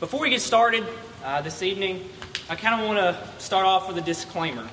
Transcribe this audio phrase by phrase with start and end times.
[0.00, 0.86] Before we get started
[1.24, 2.08] uh, this evening,
[2.48, 4.64] I kind of want to start off with a disclaimer.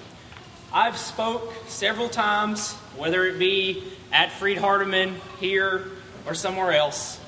[0.72, 5.88] I've spoke several times, whether it be at Freed Hardeman here
[6.28, 7.20] or somewhere else,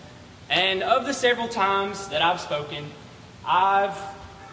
[0.47, 2.85] and of the several times that I've spoken,
[3.43, 3.97] I've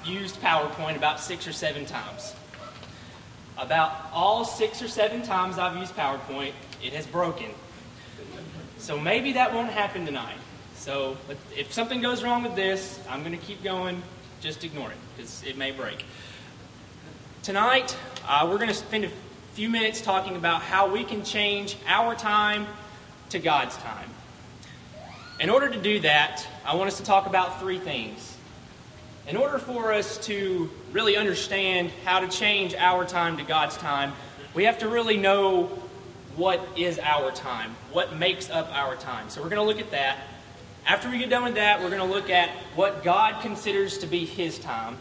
[0.07, 2.35] used PowerPoint about six or seven times.
[3.59, 6.53] About all six or seven times I've used PowerPoint,
[6.83, 7.51] it has broken.
[8.79, 10.39] So maybe that won't happen tonight.
[10.85, 11.17] So
[11.57, 14.03] if something goes wrong with this, I'm going to keep going.
[14.43, 16.05] Just ignore it because it may break.
[17.43, 17.97] Tonight,
[18.29, 19.11] uh, we're going to spend a
[19.55, 22.67] few minutes talking about how we can change our time
[23.31, 24.11] to God's time.
[25.41, 28.37] In order to do that, I want us to talk about three things.
[29.27, 34.13] In order for us to really understand how to change our time to God's time,
[34.53, 35.65] we have to really know
[36.37, 39.31] what is our time, what makes up our time.
[39.31, 40.19] So we're going to look at that.
[40.87, 44.07] After we get done with that, we're going to look at what God considers to
[44.07, 44.99] be His time.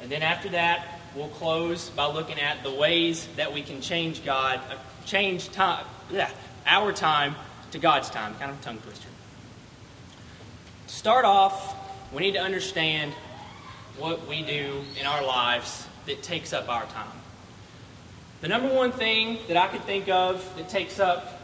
[0.00, 4.24] And then after that, we'll close by looking at the ways that we can change
[4.24, 6.30] God, uh, change time, yeah,
[6.66, 7.34] our time
[7.72, 8.34] to God's time.
[8.36, 9.08] Kind of a tongue twister.
[10.86, 11.76] To Start off,
[12.14, 13.12] we need to understand
[13.98, 17.06] what we do in our lives that takes up our time.
[18.40, 21.39] The number one thing that I could think of that takes up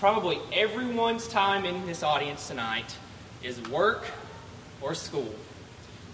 [0.00, 2.96] probably everyone's time in this audience tonight
[3.42, 4.06] is work
[4.80, 5.28] or school.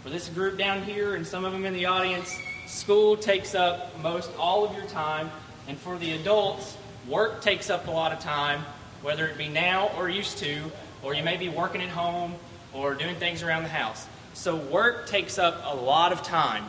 [0.03, 3.97] For this group down here and some of them in the audience, school takes up
[4.01, 5.31] most all of your time.
[5.69, 6.77] And for the adults,
[7.07, 8.65] work takes up a lot of time,
[9.03, 10.63] whether it be now or used to,
[11.05, 12.35] or you may be working at home
[12.73, 14.09] or doing things around the house.
[14.35, 16.65] So work takes up a lot of time.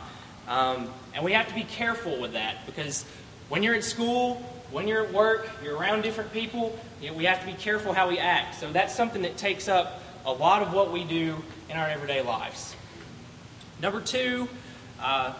[0.46, 3.04] Um, and we have to be careful with that because
[3.48, 7.24] when you're at school, when you're at work, you're around different people, you know, we
[7.24, 8.56] have to be careful how we act.
[8.60, 11.36] So that's something that takes up a lot of what we do
[11.70, 12.74] in our everyday lives.
[13.80, 14.48] Number two,
[15.00, 15.32] uh,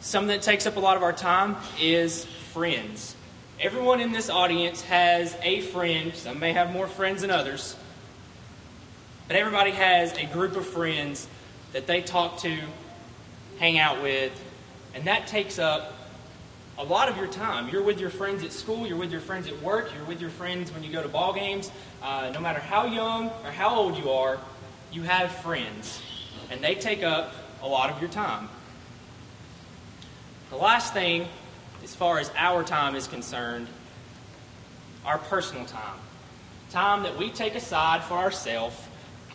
[0.00, 3.16] something that takes up a lot of our time is friends.
[3.60, 6.14] Everyone in this audience has a friend.
[6.14, 7.76] Some may have more friends than others.
[9.26, 11.26] But everybody has a group of friends
[11.72, 12.58] that they talk to,
[13.58, 14.32] hang out with,
[14.94, 15.91] and that takes up
[16.78, 17.68] a lot of your time.
[17.68, 20.30] You're with your friends at school, you're with your friends at work, you're with your
[20.30, 21.70] friends when you go to ball games.
[22.02, 24.38] Uh, no matter how young or how old you are,
[24.90, 26.02] you have friends,
[26.50, 28.48] and they take up a lot of your time.
[30.50, 31.28] The last thing,
[31.82, 33.68] as far as our time is concerned,
[35.04, 35.98] our personal time.
[36.70, 38.76] Time that we take aside for ourselves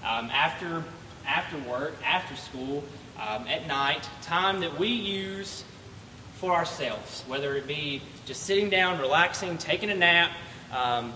[0.03, 0.83] um, after,
[1.25, 2.83] after work, after school,
[3.19, 5.63] um, at night, time that we use
[6.39, 10.31] for ourselves, whether it be just sitting down, relaxing, taking a nap,
[10.75, 11.13] um,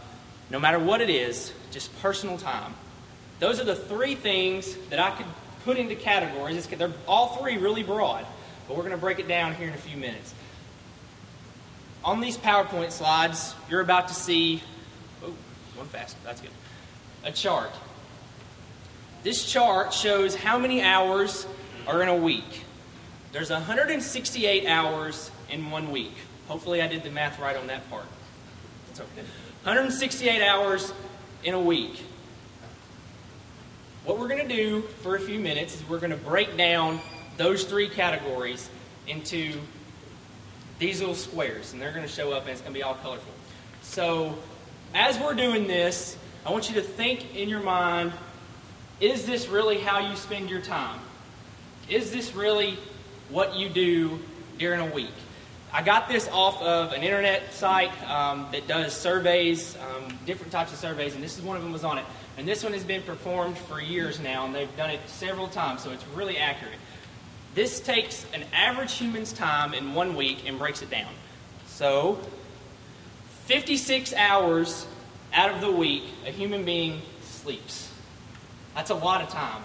[0.49, 2.73] no matter what it is, just personal time.
[3.39, 5.25] Those are the three things that I could
[5.63, 6.65] put into categories.
[6.67, 8.25] they're all three really broad,
[8.67, 10.33] but we're going to break it down here in a few minutes.
[12.03, 14.61] On these PowerPoint slides, you're about to see,
[15.23, 15.33] oh,
[15.75, 16.49] one fast, that's good,
[17.23, 17.71] a chart.
[19.23, 21.45] This chart shows how many hours
[21.85, 22.63] are in a week.
[23.31, 26.13] There's 168 hours in one week.
[26.47, 28.05] Hopefully, I did the math right on that part.
[28.89, 29.21] It's okay.
[29.63, 30.91] 168 hours
[31.43, 32.03] in a week.
[34.03, 36.99] What we're going to do for a few minutes is we're going to break down
[37.37, 38.69] those three categories
[39.07, 39.53] into
[40.79, 42.95] these little squares, and they're going to show up and it's going to be all
[42.95, 43.31] colorful.
[43.81, 44.37] So,
[44.93, 48.11] as we're doing this, I want you to think in your mind
[48.99, 50.99] is this really how you spend your time?
[51.87, 52.77] Is this really
[53.31, 54.19] what you do
[54.57, 55.13] during a week?
[55.73, 60.73] I got this off of an internet site um, that does surveys, um, different types
[60.73, 62.05] of surveys, and this is one of them was on it.
[62.37, 65.81] And this one has been performed for years now, and they've done it several times,
[65.81, 66.77] so it's really accurate.
[67.55, 71.11] This takes an average human's time in one week and breaks it down.
[71.67, 72.19] So,
[73.45, 74.85] 56 hours
[75.33, 77.89] out of the week, a human being sleeps.
[78.75, 79.63] That's a lot of time.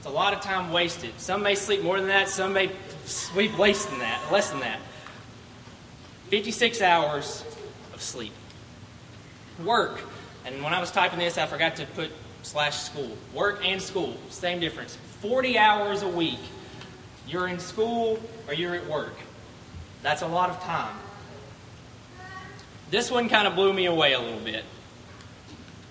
[0.00, 1.12] It's a lot of time wasted.
[1.18, 2.70] Some may sleep more than that, some may
[3.04, 4.80] sleep less than that, less than that.
[6.30, 7.44] 56 hours
[7.92, 8.32] of sleep.
[9.62, 10.00] Work.
[10.46, 12.10] And when I was typing this, I forgot to put
[12.42, 13.14] slash school.
[13.34, 14.96] Work and school, same difference.
[15.20, 16.40] 40 hours a week.
[17.28, 19.16] You're in school or you're at work.
[20.02, 20.96] That's a lot of time.
[22.90, 24.64] This one kind of blew me away a little bit.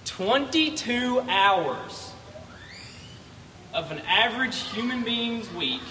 [0.05, 2.08] 22 hours
[3.73, 5.81] of an average human being's week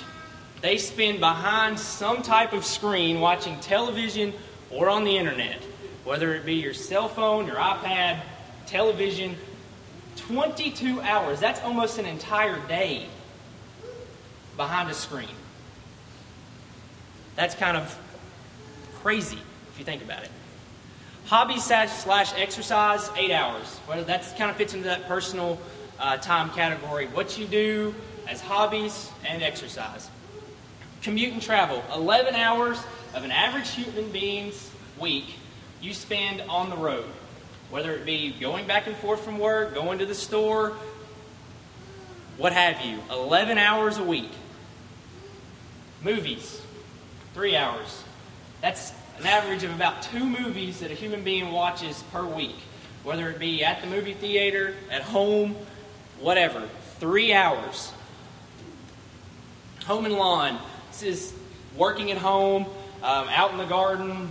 [0.60, 4.32] they spend behind some type of screen watching television
[4.70, 5.62] or on the internet,
[6.04, 8.20] whether it be your cell phone, your iPad,
[8.66, 9.36] television.
[10.16, 11.38] 22 hours.
[11.38, 13.06] That's almost an entire day
[14.56, 15.28] behind a screen.
[17.36, 17.96] That's kind of
[18.96, 19.38] crazy
[19.72, 20.30] if you think about it.
[21.26, 23.78] Hobby slash exercise, eight hours.
[23.88, 25.58] Well, that kind of fits into that personal
[25.98, 27.06] uh, time category.
[27.06, 27.94] What you do
[28.28, 30.10] as hobbies and exercise.
[31.02, 32.82] Commute and travel, 11 hours
[33.14, 35.34] of an average human being's week
[35.80, 37.06] you spend on the road.
[37.70, 40.76] Whether it be going back and forth from work, going to the store,
[42.36, 43.00] what have you.
[43.10, 44.30] 11 hours a week.
[46.02, 46.62] Movies,
[47.34, 48.04] three hours.
[48.60, 52.56] That's an average of about two movies that a human being watches per week,
[53.02, 55.56] whether it be at the movie theater, at home,
[56.20, 56.68] whatever.
[56.98, 57.92] Three hours.
[59.86, 60.58] Home and lawn.
[60.90, 61.34] This is
[61.76, 62.64] working at home,
[63.02, 64.28] um, out in the garden,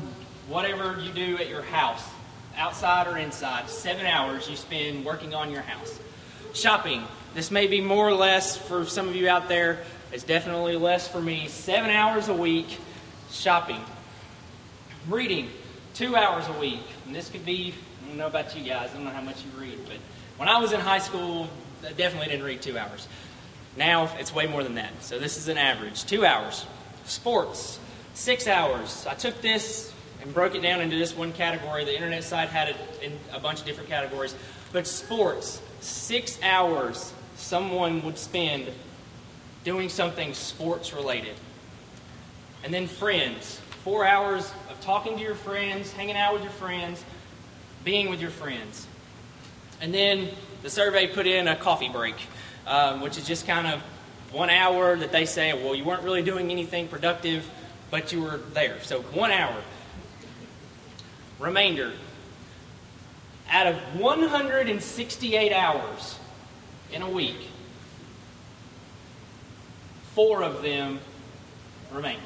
[0.48, 2.04] whatever you do at your house,
[2.58, 3.70] outside or inside.
[3.70, 6.00] Seven hours you spend working on your house.
[6.54, 7.04] Shopping.
[7.34, 9.80] This may be more or less for some of you out there.
[10.12, 11.48] It's definitely less for me.
[11.48, 12.80] Seven hours a week
[13.32, 13.82] shopping.
[15.08, 15.50] Reading,
[15.94, 16.84] two hours a week.
[17.06, 17.74] And this could be,
[18.04, 19.98] I don't know about you guys, I don't know how much you read, but
[20.38, 21.48] when I was in high school,
[21.86, 23.08] I definitely didn't read two hours.
[23.76, 24.92] Now it's way more than that.
[25.02, 26.06] So this is an average.
[26.06, 26.66] Two hours.
[27.06, 27.80] Sports,
[28.14, 29.06] six hours.
[29.08, 31.86] I took this and broke it down into this one category.
[31.86, 34.36] The internet site had it in a bunch of different categories.
[34.74, 38.68] But sports, six hours someone would spend
[39.64, 41.36] doing something sports related.
[42.64, 47.04] And then friends, four hours of talking to your friends, hanging out with your friends,
[47.84, 48.88] being with your friends.
[49.80, 50.30] And then
[50.64, 52.16] the survey put in a coffee break,
[52.66, 53.82] um, which is just kind of
[54.32, 57.50] one hour that they say, well, you weren't really doing anything productive,
[57.90, 58.82] but you were there.
[58.82, 59.56] So one hour.
[61.40, 61.94] Remainder.
[63.50, 66.20] Out of 168 hours
[66.92, 67.48] in a week,
[70.14, 71.00] four of them
[71.94, 72.20] remain.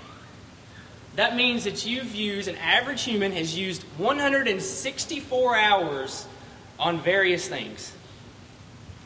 [1.16, 6.25] That means that you've used, an average human has used 164 hours
[6.80, 7.94] on various things.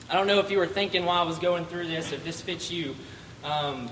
[0.09, 2.41] I don't know if you were thinking while I was going through this if this
[2.41, 2.95] fits you,
[3.43, 3.89] um,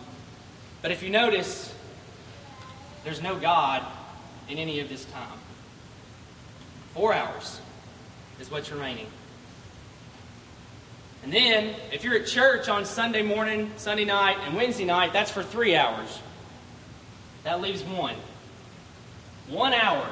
[0.82, 1.74] but if you notice,
[3.04, 3.84] there's no God
[4.48, 5.40] in any of this time.
[6.94, 7.60] Four hours
[8.40, 9.08] is what's remaining.
[11.24, 15.32] And then, if you're at church on Sunday morning, Sunday night, and Wednesday night, that's
[15.32, 16.20] for three hours.
[17.44, 18.16] That leaves one.
[19.48, 20.06] One hour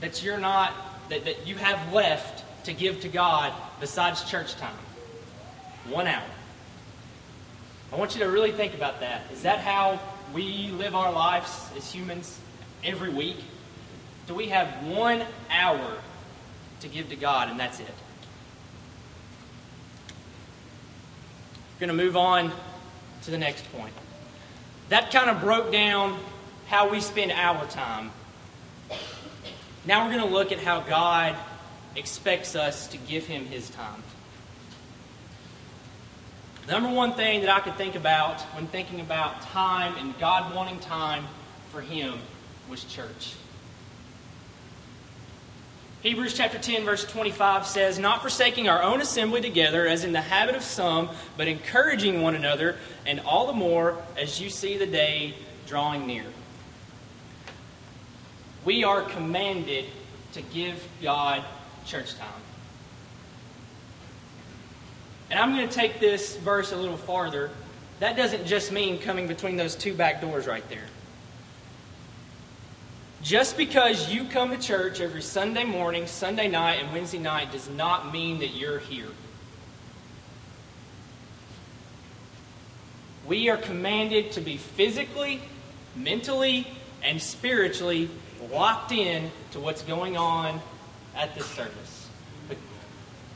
[0.00, 0.72] that you're not,
[1.08, 4.74] that, that you have left to give to God besides church time.
[5.88, 6.22] One hour.
[7.92, 9.22] I want you to really think about that.
[9.32, 10.00] Is that how
[10.32, 12.38] we live our lives as humans
[12.84, 13.38] every week?
[14.26, 15.98] Do we have one hour
[16.80, 17.86] to give to God and that's it?
[21.74, 22.52] We're going to move on
[23.22, 23.92] to the next point
[24.92, 26.18] that kind of broke down
[26.66, 28.10] how we spend our time.
[29.86, 31.34] Now we're going to look at how God
[31.96, 34.02] expects us to give Him His time.
[36.66, 40.54] The number one thing that I could think about when thinking about time and God
[40.54, 41.24] wanting time
[41.70, 42.18] for Him
[42.70, 43.34] was church.
[46.02, 50.20] Hebrews chapter 10, verse 25 says, Not forsaking our own assembly together, as in the
[50.20, 54.86] habit of some, but encouraging one another, and all the more as you see the
[54.86, 55.34] day
[55.66, 56.24] drawing near.
[58.64, 59.84] We are commanded
[60.32, 61.44] to give God
[61.86, 62.28] church time.
[65.30, 67.50] And I'm going to take this verse a little farther.
[68.00, 70.84] That doesn't just mean coming between those two back doors right there.
[73.22, 77.70] Just because you come to church every Sunday morning, Sunday night, and Wednesday night does
[77.70, 79.08] not mean that you're here.
[83.26, 85.40] We are commanded to be physically,
[85.94, 86.66] mentally,
[87.04, 88.10] and spiritually
[88.50, 90.60] locked in to what's going on
[91.16, 92.08] at this service.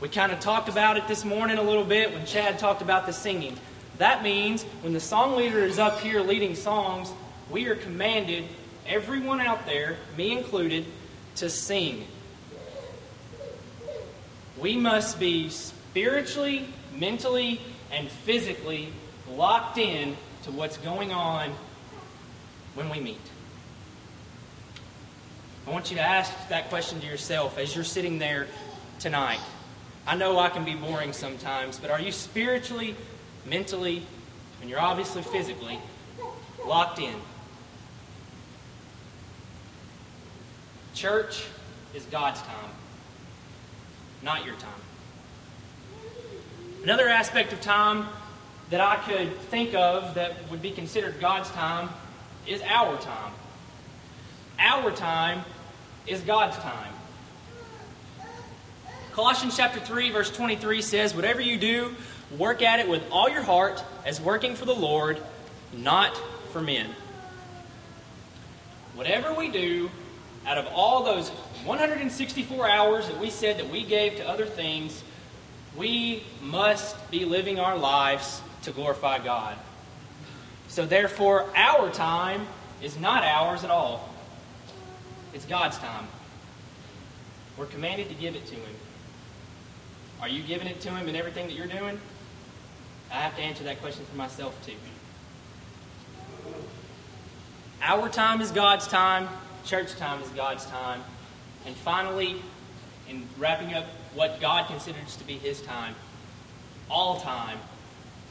[0.00, 3.06] We kind of talked about it this morning a little bit when Chad talked about
[3.06, 3.56] the singing.
[3.98, 7.10] That means when the song leader is up here leading songs,
[7.50, 8.44] we are commanded
[8.86, 10.84] everyone out there, me included,
[11.36, 12.06] to sing.
[14.58, 18.92] We must be spiritually, mentally, and physically
[19.30, 21.52] locked in to what's going on
[22.74, 23.20] when we meet.
[25.66, 28.46] I want you to ask that question to yourself as you're sitting there
[29.00, 29.40] tonight.
[30.06, 32.94] I know I can be boring sometimes, but are you spiritually,
[33.44, 34.02] mentally,
[34.60, 35.80] and you're obviously physically
[36.64, 37.14] locked in
[40.96, 41.44] Church
[41.94, 42.70] is God's time,
[44.22, 44.72] not your time.
[46.82, 48.06] Another aspect of time
[48.70, 51.90] that I could think of that would be considered God's time
[52.46, 53.32] is our time.
[54.58, 55.44] Our time
[56.06, 56.92] is God's time.
[59.12, 61.96] Colossians chapter 3 verse 23 says, "Whatever you do,
[62.36, 65.22] work at it with all your heart as working for the Lord,
[65.72, 66.16] not
[66.52, 66.94] for men."
[68.94, 69.90] Whatever we do,
[70.46, 71.30] out of all those
[71.64, 75.02] 164 hours that we said that we gave to other things,
[75.76, 79.56] we must be living our lives to glorify God.
[80.68, 82.46] So, therefore, our time
[82.80, 84.05] is not ours at all,
[85.36, 86.06] it's God's time.
[87.58, 88.74] We're commanded to give it to Him.
[90.22, 92.00] Are you giving it to Him in everything that you're doing?
[93.10, 94.72] I have to answer that question for myself, too.
[97.82, 99.28] Our time is God's time.
[99.66, 101.02] Church time is God's time.
[101.66, 102.36] And finally,
[103.06, 105.94] in wrapping up what God considers to be His time,
[106.90, 107.58] all time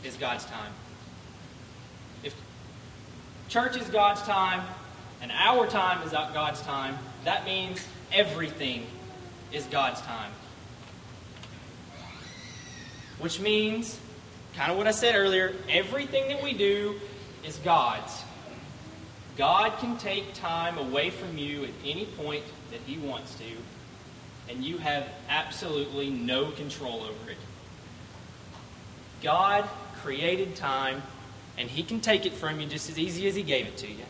[0.03, 0.71] is God's time.
[2.23, 2.33] If
[3.47, 4.63] church is God's time
[5.25, 8.85] and our time is God's time, that means everything
[9.51, 10.31] is God's time.
[13.17, 13.99] Which means,
[14.55, 16.99] kind of what I said earlier, everything that we do
[17.43, 18.21] is God's.
[19.35, 24.63] God can take time away from you at any point that He wants to, and
[24.63, 27.37] you have absolutely no control over it.
[29.23, 29.67] God
[30.03, 31.01] created time,
[31.57, 33.87] and He can take it from you just as easy as He gave it to
[33.87, 34.05] you.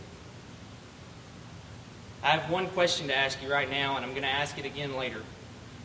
[2.26, 4.66] I have one question to ask you right now, and I'm going to ask it
[4.66, 5.22] again later.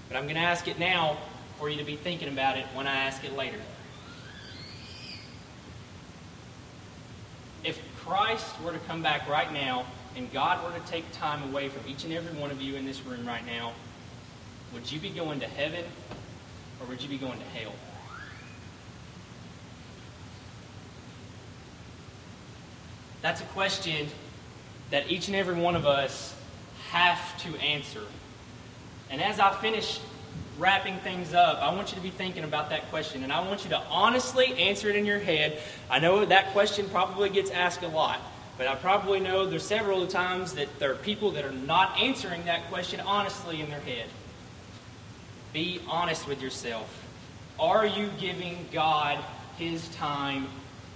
[0.08, 1.18] But I'm going to ask it now
[1.58, 3.58] for you to be thinking about it when I ask it later.
[7.62, 9.84] If Christ were to come back right now
[10.16, 12.86] and God were to take time away from each and every one of you in
[12.86, 13.74] this room right now,
[14.72, 15.84] would you be going to heaven
[16.80, 17.74] or would you be going to hell?
[23.20, 24.08] That's a question
[24.90, 26.34] that each and every one of us
[26.90, 28.02] have to answer.
[29.10, 30.00] And as I finish
[30.58, 33.24] wrapping things up, I want you to be thinking about that question.
[33.24, 35.58] And I want you to honestly answer it in your head.
[35.88, 38.20] I know that question probably gets asked a lot,
[38.58, 42.44] but I probably know there's several times that there are people that are not answering
[42.44, 44.06] that question honestly in their head.
[45.52, 46.96] Be honest with yourself.
[47.58, 49.22] Are you giving God
[49.58, 50.46] His time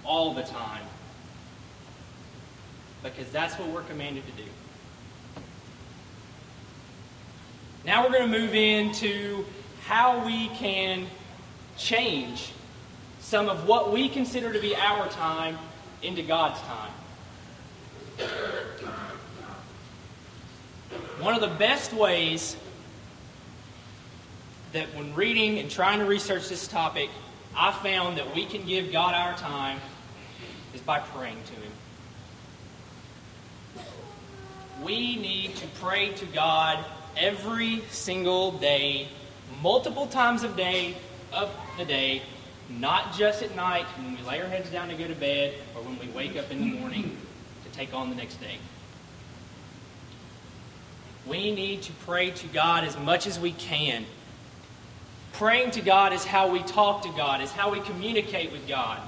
[0.04, 0.82] all the time?
[3.04, 4.48] Because that's what we're commanded to do.
[7.84, 9.44] Now we're going to move into
[9.84, 11.06] how we can
[11.76, 12.52] change
[13.20, 15.58] some of what we consider to be our time
[16.02, 16.90] into God's time.
[21.20, 22.56] One of the best ways
[24.72, 27.10] that when reading and trying to research this topic,
[27.54, 29.78] I found that we can give God our time
[30.72, 31.72] is by praying to Him.
[34.82, 36.84] We need to pray to God
[37.16, 39.08] every single day,
[39.62, 40.96] multiple times of day
[41.32, 42.22] of the day,
[42.68, 45.82] not just at night when we lay our heads down to go to bed or
[45.82, 47.16] when we wake up in the morning
[47.64, 48.58] to take on the next day.
[51.26, 54.04] We need to pray to God as much as we can.
[55.32, 59.00] Praying to God is how we talk to God, is how we communicate with God.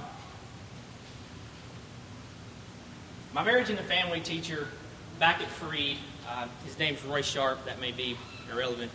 [3.37, 4.67] My marriage and the family teacher
[5.19, 7.63] back at Free uh, his name's Roy Sharp.
[7.65, 8.17] That may be
[8.51, 8.91] irrelevant.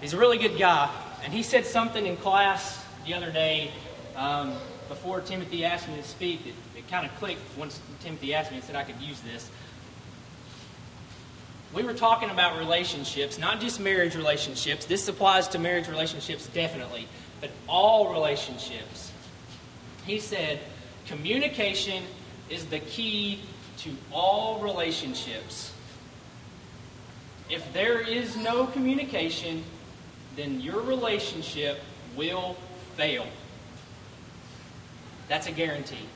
[0.00, 0.90] He's a really good guy.
[1.22, 3.70] And he said something in class the other day
[4.16, 4.54] um,
[4.88, 6.46] before Timothy asked me to speak.
[6.46, 9.50] It, it kind of clicked once Timothy asked me and said I could use this.
[11.74, 14.86] We were talking about relationships, not just marriage relationships.
[14.86, 17.06] This applies to marriage relationships definitely,
[17.42, 19.12] but all relationships.
[20.06, 20.58] He said,
[21.06, 22.02] communication
[22.48, 23.40] is the key
[23.78, 25.72] to all relationships.
[27.48, 29.64] If there is no communication,
[30.36, 31.80] then your relationship
[32.16, 32.56] will
[32.96, 33.26] fail.
[35.28, 36.08] That's a guarantee.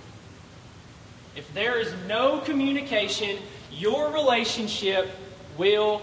[1.35, 3.38] If there is no communication,
[3.73, 5.11] your relationship
[5.57, 6.02] will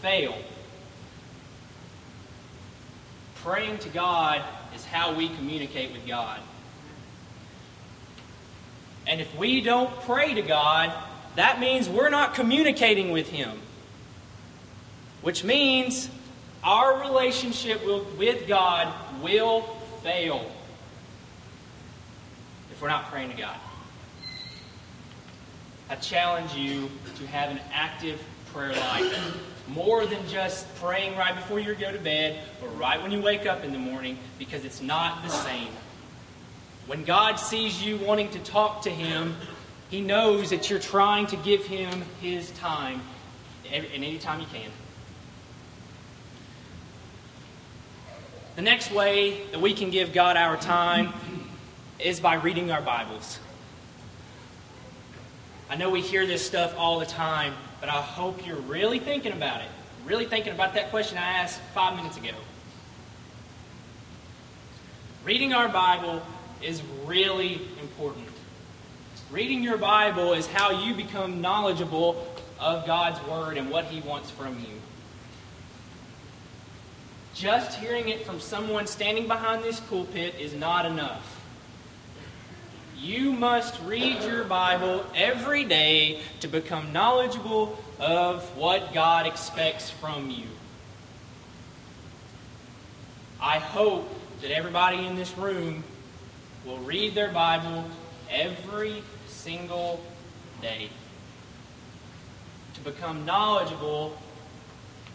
[0.00, 0.36] fail.
[3.36, 4.42] Praying to God
[4.74, 6.40] is how we communicate with God.
[9.08, 10.92] And if we don't pray to God,
[11.34, 13.58] that means we're not communicating with Him
[15.22, 16.08] which means
[16.62, 17.84] our relationship
[18.16, 19.62] with God will
[20.02, 20.50] fail
[22.70, 23.56] if we're not praying to God.
[25.90, 28.22] I challenge you to have an active
[28.52, 29.36] prayer life.
[29.68, 33.46] More than just praying right before you go to bed or right when you wake
[33.46, 35.68] up in the morning, because it's not the same.
[36.88, 39.36] When God sees you wanting to talk to Him,
[39.90, 43.02] He knows that you're trying to give Him His time,
[43.70, 44.70] and any time you can.
[48.56, 51.12] The next way that we can give God our time
[51.98, 53.38] is by reading our Bibles.
[55.68, 59.32] I know we hear this stuff all the time, but I hope you're really thinking
[59.32, 59.68] about it.
[60.06, 62.30] Really thinking about that question I asked five minutes ago.
[65.22, 66.22] Reading our Bible
[66.62, 68.26] is really important.
[69.30, 72.26] Reading your Bible is how you become knowledgeable
[72.58, 74.80] of God's Word and what He wants from you.
[77.34, 81.34] Just hearing it from someone standing behind this pulpit is not enough.
[82.96, 90.30] You must read your Bible every day to become knowledgeable of what God expects from
[90.30, 90.46] you.
[93.40, 94.08] I hope
[94.40, 95.84] that everybody in this room
[96.64, 97.84] will read their Bible
[98.30, 100.02] every single
[100.60, 100.90] day
[102.74, 104.16] to become knowledgeable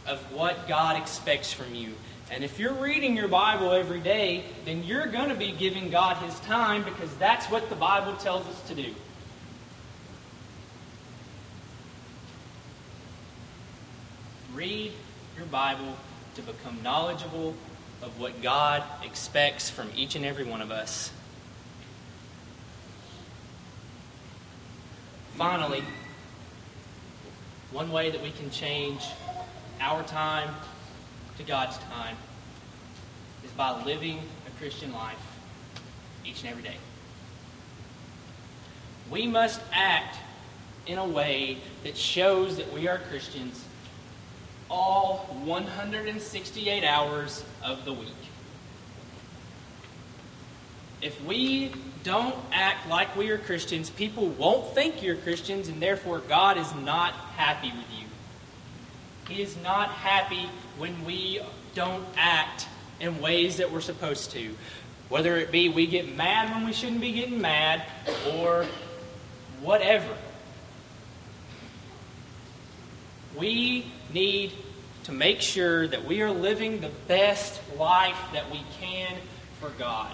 [0.07, 1.93] of what God expects from you.
[2.31, 6.17] And if you're reading your Bible every day, then you're going to be giving God
[6.17, 8.93] His time because that's what the Bible tells us to do.
[14.53, 14.91] Read
[15.37, 15.95] your Bible
[16.35, 17.55] to become knowledgeable
[18.01, 21.11] of what God expects from each and every one of us.
[25.37, 25.83] Finally,
[27.71, 29.03] one way that we can change
[29.81, 30.53] our time
[31.37, 32.15] to God's time
[33.43, 35.17] is by living a Christian life
[36.23, 36.77] each and every day.
[39.09, 40.17] We must act
[40.85, 43.65] in a way that shows that we are Christians
[44.69, 48.09] all 168 hours of the week.
[51.01, 51.71] If we
[52.03, 56.73] don't act like we are Christians, people won't think you're Christians, and therefore God is
[56.75, 58.07] not happy with you.
[59.33, 61.39] He is not happy when we
[61.75, 62.67] don't act
[62.99, 64.55] in ways that we're supposed to.
[65.09, 67.83] Whether it be we get mad when we shouldn't be getting mad,
[68.33, 68.65] or
[69.61, 70.13] whatever.
[73.37, 74.53] We need
[75.05, 79.15] to make sure that we are living the best life that we can
[79.59, 80.13] for God.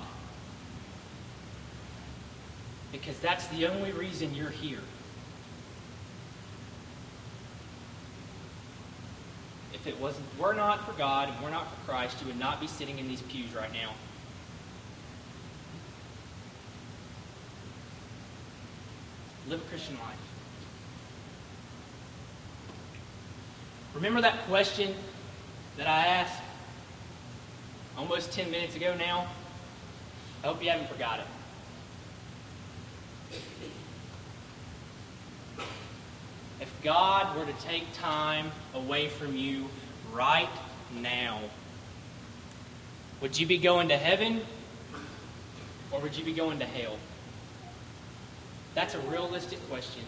[2.91, 4.80] Because that's the only reason you're here.
[9.73, 12.60] If it wasn't were not for God and were not for Christ, you would not
[12.60, 13.91] be sitting in these pews right now.
[19.47, 20.17] Live a Christian life.
[23.95, 24.93] Remember that question
[25.78, 26.41] that I asked
[27.97, 29.28] almost 10 minutes ago now?
[30.43, 31.25] I hope you haven't forgot it.
[36.60, 39.65] If God were to take time away from you
[40.12, 40.50] right
[41.02, 41.39] now,
[43.22, 44.42] would you be going to heaven
[45.92, 46.98] or would you be going to hell?
[48.76, 50.04] That's a realistic question.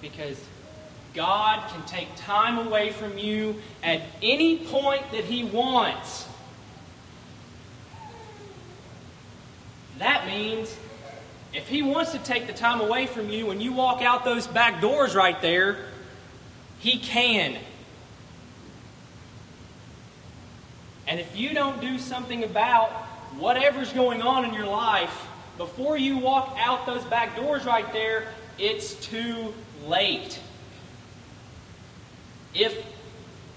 [0.00, 0.38] Because
[1.14, 6.28] God can take time away from you at any point that He wants.
[9.98, 10.76] That means
[11.54, 14.46] if He wants to take the time away from you when you walk out those
[14.46, 15.78] back doors right there,
[16.78, 17.58] He can.
[21.06, 22.90] And if you don't do something about
[23.38, 28.28] whatever's going on in your life before you walk out those back doors right there,
[28.58, 29.54] it's too
[29.86, 30.38] late.
[32.54, 32.84] If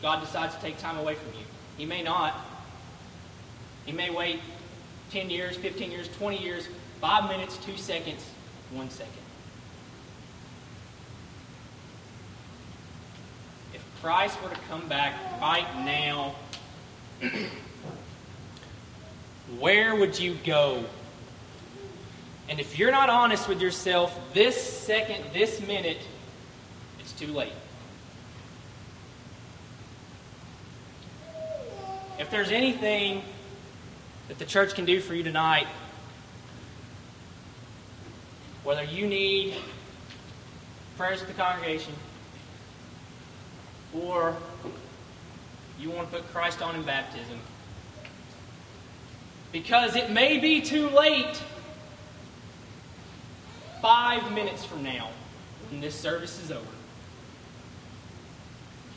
[0.01, 1.45] God decides to take time away from you,
[1.77, 2.35] He may not.
[3.85, 4.39] He may wait
[5.11, 6.67] 10 years, 15 years, 20 years,
[7.01, 8.23] Five minutes, two seconds,
[8.69, 9.11] one second.
[13.73, 16.35] If Christ were to come back right now,
[19.59, 20.85] where would you go?
[22.47, 26.01] And if you're not honest with yourself this second, this minute,
[26.99, 27.53] it's too late.
[32.19, 33.23] If there's anything
[34.27, 35.65] that the church can do for you tonight,
[38.63, 39.55] whether you need
[40.97, 41.93] prayers of the congregation
[43.93, 44.35] or
[45.79, 47.39] you want to put Christ on in baptism.
[49.51, 51.41] Because it may be too late
[53.81, 55.09] five minutes from now
[55.69, 56.65] when this service is over.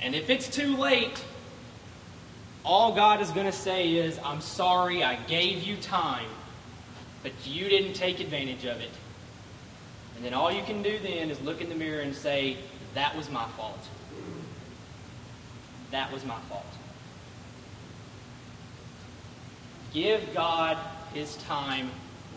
[0.00, 1.24] And if it's too late,
[2.64, 6.28] all God is going to say is, I'm sorry I gave you time
[7.24, 8.90] but you didn't take advantage of it.
[10.16, 12.56] And then all you can do then is look in the mirror and say,
[12.94, 13.88] That was my fault.
[15.90, 16.64] That was my fault.
[19.92, 20.76] Give God
[21.12, 21.90] his time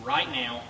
[0.04, 0.62] right now